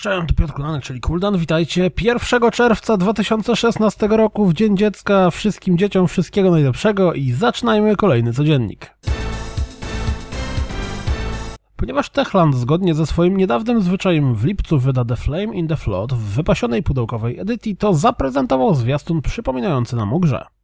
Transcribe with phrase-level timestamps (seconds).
[0.00, 1.38] Cześć, to Piotr Kulanek, czyli Kuldan.
[1.38, 5.30] Witajcie 1 czerwca 2016 roku w Dzień Dziecka.
[5.30, 8.94] Wszystkim dzieciom wszystkiego najlepszego i zaczynajmy kolejny codziennik.
[11.76, 16.12] Ponieważ Techland zgodnie ze swoim niedawnym zwyczajem w lipcu wyda The Flame in the Flood
[16.12, 20.57] w wypasionej pudełkowej edycji, to zaprezentował zwiastun przypominający nam o grze.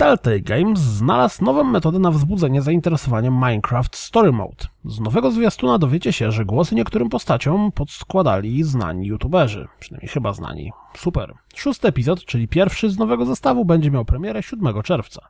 [0.00, 4.64] Telltale Games znalazł nową metodę na wzbudzenie zainteresowania Minecraft Story Mode.
[4.84, 9.68] Z nowego zwiastuna dowiecie się, że głosy niektórym postaciom podskładali znani youtuberzy.
[9.80, 10.72] Przynajmniej chyba znani.
[10.96, 11.34] Super.
[11.54, 15.28] Szósty epizod, czyli pierwszy z nowego zestawu, będzie miał premierę 7 czerwca.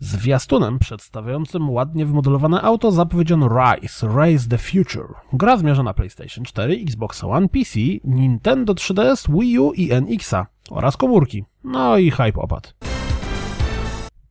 [0.00, 5.14] Zwiastunem przedstawiającym ładnie wymodelowane auto zapowiedziano Rise, Race the Future.
[5.32, 10.96] Gra zmierza na PlayStation 4, Xbox One, PC, Nintendo 3DS, Wii U i NX-a oraz
[10.96, 11.44] komórki.
[11.64, 12.68] No i hype opadł.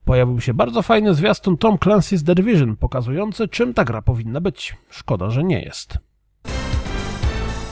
[0.06, 4.78] Pojawił się bardzo fajny zwiastun Tom Clancy's The Division, pokazujący czym ta gra powinna być.
[4.90, 5.98] Szkoda, że nie jest.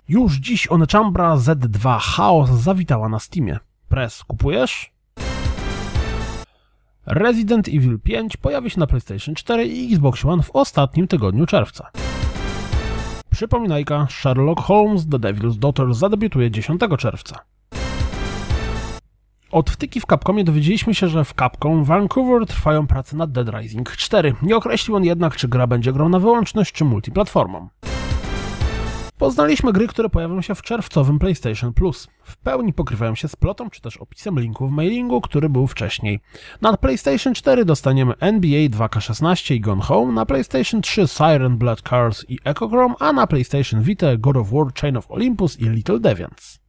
[0.07, 3.59] Już dziś Onechambra Z2 Chaos zawitała na Steamie.
[3.89, 4.93] Press, kupujesz?
[7.05, 11.91] Resident Evil 5 pojawi się na PlayStation 4 i Xbox One w ostatnim tygodniu czerwca.
[13.29, 17.39] Przypominajka, Sherlock Holmes The Devil's Daughter zadebiutuje 10 czerwca.
[19.55, 23.91] Od wtyki w Capcomie dowiedzieliśmy się, że w Capcom Vancouver trwają prace nad Dead Rising
[23.91, 24.35] 4.
[24.41, 27.69] Nie określił on jednak, czy gra będzie grą na wyłączność, czy multiplatformą.
[29.17, 32.07] Poznaliśmy gry, które pojawią się w czerwcowym PlayStation Plus.
[32.23, 36.19] W pełni pokrywają się z plotą, czy też opisem linku w mailingu, który był wcześniej.
[36.61, 42.25] Na PlayStation 4 dostaniemy NBA 2K16 i Gone Home, na PlayStation 3 Siren Blood Cars
[42.29, 46.64] i Echochrome, a na PlayStation Vita God of War Chain of Olympus i Little Deviants.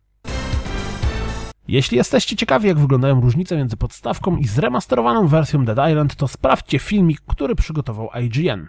[1.69, 6.78] Jeśli jesteście ciekawi, jak wyglądają różnice między podstawką i zremasterowaną wersją Dead Island, to sprawdźcie
[6.78, 8.66] filmik, który przygotował IGN.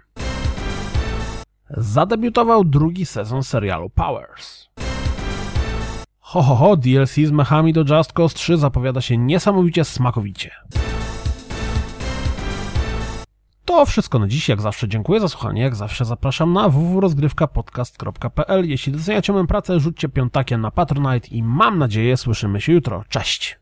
[1.70, 4.68] Zadebiutował drugi sezon serialu Powers.
[6.20, 10.52] Ho, ho, ho, DLC z mechami do Just Cause 3 zapowiada się niesamowicie smakowicie.
[13.78, 14.50] To wszystko na dziś.
[14.50, 15.62] Jak zawsze dziękuję za słuchanie.
[15.62, 18.70] Jak zawsze zapraszam na www.rozgrywkapodcast.pl.
[18.70, 23.04] Jeśli doceniacie moją pracę, rzućcie piątakiem na Patronite i mam nadzieję słyszymy się jutro.
[23.10, 23.60] Cześć!